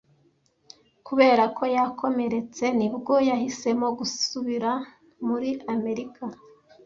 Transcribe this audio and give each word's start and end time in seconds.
Kubera 1.07 1.43
ko 1.57 1.63
yakomeretse 1.75 2.65
ni 2.77 2.87
bwo 2.95 3.15
yahisemo 3.29 3.87
gusubira 3.99 4.71
muri 5.27 5.49
Amerika. 5.73 6.23